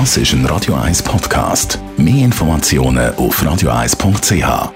Das 0.00 0.16
ist 0.16 0.32
ein 0.32 0.44
Radio 0.46 0.74
1 0.74 1.04
Podcast. 1.04 1.78
Mehr 1.96 2.24
Informationen 2.24 3.14
auf 3.14 3.40
radio1.ch. 3.40 4.72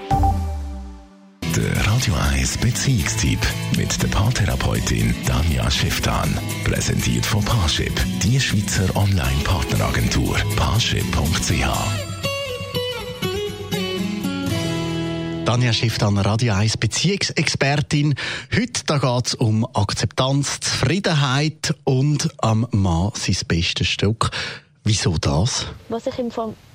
Der 1.57 1.87
Radio 1.87 2.13
1 2.31 2.57
Beziehungstyp 2.59 3.39
mit 3.75 4.01
der 4.01 4.07
Paartherapeutin 4.07 5.13
Danja 5.27 5.69
Schifftan. 5.69 6.39
Präsentiert 6.63 7.25
von 7.25 7.43
Paarship, 7.43 7.91
die 8.23 8.39
Schweizer 8.39 8.95
Online-Partneragentur. 8.95 10.37
Paarship.ch 10.55 11.67
Danja 15.43 15.73
Schiff 15.73 16.01
an 16.01 16.17
Radio 16.17 16.53
1 16.53 16.77
Beziehungsexpertin. 16.77 18.15
Heute 18.55 18.83
geht 18.85 19.27
es 19.27 19.33
um 19.33 19.67
Akzeptanz, 19.73 20.61
Zufriedenheit 20.61 21.75
und 21.83 22.29
am 22.37 22.65
Mann 22.71 23.11
sein 23.15 23.35
bestes 23.49 23.89
Stück. 23.89 24.31
Wieso 24.89 25.19
das? 25.21 25.67
Was 25.89 26.07
ich 26.07 26.17
im, 26.17 26.31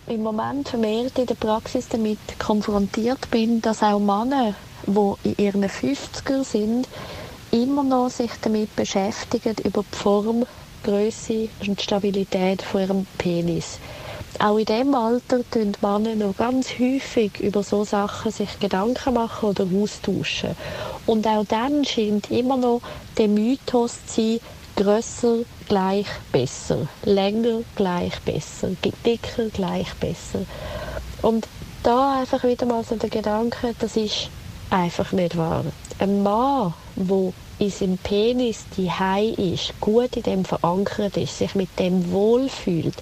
im 0.06 0.22
Moment 0.22 0.68
vermehrt 0.68 1.18
in 1.18 1.26
der 1.26 1.34
Praxis 1.34 1.88
damit 1.88 2.20
konfrontiert 2.38 3.28
bin, 3.32 3.60
dass 3.60 3.82
auch 3.82 3.98
Männer, 3.98 4.54
die 4.86 5.30
in 5.30 5.44
ihren 5.44 5.64
50er 5.64 6.44
sind, 6.44 6.86
immer 7.50 7.82
noch 7.82 8.10
sich 8.10 8.30
damit 8.40 8.76
beschäftigen, 8.76 9.56
über 9.64 9.82
die 9.82 9.96
Form, 9.96 10.46
Größe 10.84 11.48
und 11.66 11.82
Stabilität 11.82 12.62
von 12.62 12.82
ihrem 12.82 13.06
Penis. 13.18 13.80
Auch 14.38 14.58
in 14.58 14.66
diesem 14.66 14.94
Alter 14.94 15.40
tun 15.50 15.72
Männer 15.82 16.14
noch 16.14 16.36
ganz 16.36 16.68
häufig 16.78 17.40
über 17.40 17.64
so 17.64 17.82
Sachen 17.82 18.30
sich 18.30 18.60
Gedanken 18.60 19.14
machen 19.14 19.48
oder 19.48 19.66
austauschen. 19.82 20.50
Und 21.06 21.26
auch 21.26 21.44
dann 21.46 21.84
scheint 21.84 22.30
immer 22.30 22.58
noch 22.58 22.80
der 23.18 23.26
Mythos 23.26 24.06
zu 24.06 24.14
sein, 24.14 24.40
grösser 24.76 25.38
gleich 25.68 26.06
besser, 26.32 26.88
länger 27.04 27.60
gleich 27.76 28.20
besser, 28.20 28.70
dicker 29.04 29.48
gleich 29.52 29.92
besser. 29.94 30.44
Und 31.22 31.46
da 31.82 32.20
einfach 32.20 32.44
wieder 32.44 32.66
mal 32.66 32.84
so 32.84 32.96
der 32.96 33.10
Gedanke, 33.10 33.74
das 33.78 33.96
ist 33.96 34.28
einfach 34.70 35.12
nicht 35.12 35.36
wahr. 35.36 35.64
Ein 35.98 36.22
Mann, 36.22 36.74
der 36.96 37.32
in 37.58 37.70
seinem 37.70 37.98
Penis 37.98 38.64
die 38.76 38.90
Hai 38.90 39.26
ist, 39.36 39.72
gut 39.80 40.16
in 40.16 40.22
dem 40.24 40.44
verankert 40.44 41.16
ist, 41.16 41.38
sich 41.38 41.54
mit 41.54 41.78
dem 41.78 42.10
wohlfühlt, 42.10 42.96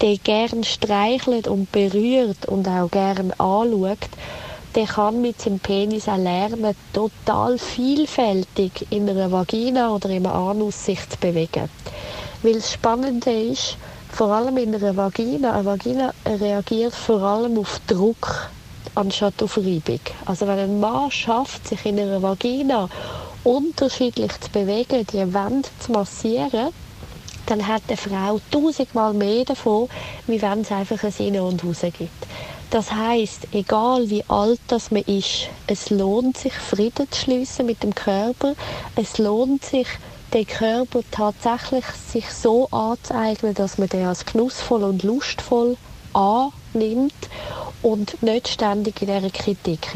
der 0.00 0.18
gern 0.18 0.62
streichelt 0.64 1.48
und 1.48 1.72
berührt 1.72 2.46
und 2.46 2.68
auch 2.68 2.90
gern 2.90 3.32
anschaut, 3.32 3.98
der 4.74 4.86
kann 4.86 5.20
mit 5.20 5.40
seinem 5.40 5.60
Penis 5.60 6.08
auch 6.08 6.16
lernen, 6.16 6.74
total 6.92 7.58
vielfältig 7.58 8.86
in 8.90 9.08
einer 9.08 9.30
Vagina 9.30 9.90
oder 9.90 10.10
im 10.10 10.26
Anus 10.26 10.84
sich 10.84 11.08
zu 11.08 11.16
bewegen. 11.18 11.68
Weil 12.42 12.54
das 12.54 12.72
Spannende 12.72 13.30
ist, 13.30 13.76
vor 14.10 14.28
allem 14.28 14.56
in 14.58 14.74
einer 14.74 14.96
Vagina, 14.96 15.52
eine 15.52 15.64
Vagina 15.64 16.12
reagiert 16.26 16.94
vor 16.94 17.22
allem 17.22 17.58
auf 17.58 17.80
Druck 17.86 18.48
anstatt 18.94 19.42
auf 19.42 19.56
Reibung. 19.56 20.00
Also 20.24 20.46
wenn 20.46 20.58
ein 20.58 20.80
Mann 20.80 21.10
schafft, 21.10 21.66
sich 21.68 21.84
in 21.84 21.98
einer 21.98 22.22
Vagina 22.22 22.88
unterschiedlich 23.42 24.32
zu 24.40 24.50
bewegen, 24.50 25.06
die 25.12 25.34
Wände 25.34 25.68
zu 25.80 25.92
massieren, 25.92 26.68
dann 27.46 27.66
hat 27.66 27.82
eine 27.88 27.96
Frau 27.96 28.40
tausendmal 28.50 29.12
mehr 29.12 29.44
davon, 29.44 29.88
wie 30.26 30.40
wenn 30.40 30.60
es 30.60 30.72
einfach 30.72 31.02
ein 31.02 31.12
Innen 31.18 31.42
und 31.42 31.64
Raus 31.64 31.80
gibt. 31.82 32.26
Das 32.74 32.90
heißt, 32.90 33.46
egal 33.52 34.10
wie 34.10 34.24
alt 34.26 34.58
das 34.66 34.90
man 34.90 35.02
ist, 35.02 35.48
es 35.68 35.90
lohnt 35.90 36.36
sich, 36.36 36.54
Frieden 36.54 37.08
zu 37.08 37.20
schließen 37.20 37.64
mit 37.64 37.84
dem 37.84 37.94
Körper. 37.94 38.56
Es 38.96 39.18
lohnt 39.18 39.64
sich, 39.64 39.86
den 40.32 40.44
Körper 40.44 41.02
tatsächlich 41.12 41.84
sich 41.84 42.28
so 42.28 42.68
anzueignen, 42.72 43.54
dass 43.54 43.78
man 43.78 43.88
den 43.90 44.06
als 44.06 44.26
genussvoll 44.26 44.82
und 44.82 45.04
lustvoll 45.04 45.76
annimmt 46.14 47.14
und 47.82 48.20
nicht 48.24 48.48
ständig 48.48 49.00
in 49.02 49.06
dieser 49.06 49.30
Kritik 49.30 49.94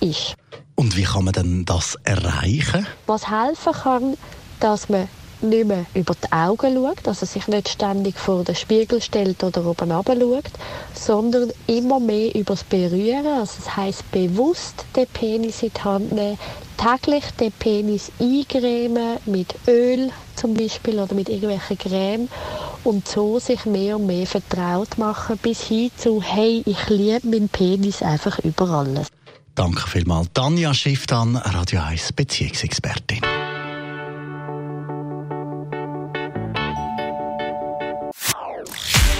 ist. 0.00 0.34
Und 0.76 0.96
wie 0.96 1.02
kann 1.02 1.24
man 1.24 1.34
denn 1.34 1.66
das 1.66 1.94
erreichen? 2.04 2.86
Was 3.04 3.30
helfen 3.30 3.72
kann, 3.74 4.16
dass 4.60 4.88
man 4.88 5.10
nicht 5.44 5.66
mehr 5.66 5.86
über 5.94 6.14
die 6.14 6.32
Augen 6.32 6.74
schaut, 6.74 7.06
also 7.06 7.26
sich 7.26 7.46
nicht 7.48 7.68
ständig 7.68 8.18
vor 8.18 8.44
den 8.44 8.54
Spiegel 8.54 9.00
stellt 9.00 9.42
oder 9.44 9.64
oben 9.64 9.90
schaut, 9.90 10.50
sondern 10.94 11.50
immer 11.66 12.00
mehr 12.00 12.34
über 12.34 12.54
das 12.54 12.64
Berühren, 12.64 13.26
also 13.26 13.52
das 13.58 13.76
heisst 13.76 14.10
bewusst 14.10 14.84
den 14.96 15.06
Penis 15.06 15.62
in 15.62 15.70
die 15.76 15.80
Hand 15.82 16.12
nehmen, 16.12 16.38
täglich 16.76 17.24
den 17.38 17.52
Penis 17.52 18.10
eingremen 18.18 19.18
mit 19.26 19.54
Öl 19.68 20.10
zum 20.36 20.54
Beispiel 20.54 20.98
oder 20.98 21.14
mit 21.14 21.28
irgendwelchen 21.28 21.78
Creme 21.78 22.28
und 22.82 23.06
so 23.08 23.38
sich 23.38 23.64
mehr 23.64 23.96
und 23.96 24.06
mehr 24.06 24.26
vertraut 24.26 24.98
machen, 24.98 25.38
bis 25.38 25.62
hin 25.62 25.90
zu 25.96 26.22
«Hey, 26.22 26.62
ich 26.66 26.88
liebe 26.88 27.26
meinen 27.26 27.48
Penis 27.48 28.02
einfach 28.02 28.38
über 28.40 28.68
alles». 28.68 29.08
Danke 29.54 29.88
vielmals, 29.88 30.28
Tanja 30.34 30.74
Schifftan, 30.74 31.36
Radio 31.36 31.80
1 31.80 32.12
Beziehungsexpertin. 32.12 33.33